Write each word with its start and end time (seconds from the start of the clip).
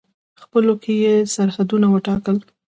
خپلو 0.41 0.73
کې 0.83 0.93
یې 1.03 1.13
سرحدونه 1.33 1.87
وټاکل. 1.89 2.37